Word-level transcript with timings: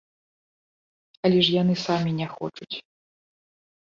Але 1.29 1.39
ж 1.47 1.53
яны 1.61 1.75
самі 1.87 2.11
не 2.21 2.27
хочуць. 2.33 2.77